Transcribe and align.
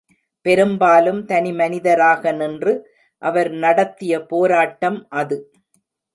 பெரும்பாலும் 0.45 1.19
தனிமனிதராக 1.25 2.31
நின்று 2.31 2.73
அவர் 3.21 3.51
நடத்திய 3.59 4.23
போரட்டம் 4.25 4.99
அது. 5.15 5.39